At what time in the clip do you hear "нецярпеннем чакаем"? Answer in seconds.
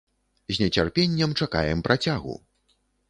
0.63-1.85